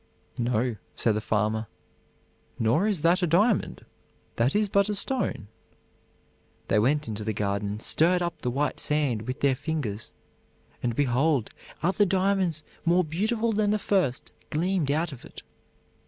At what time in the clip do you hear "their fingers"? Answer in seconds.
9.41-10.11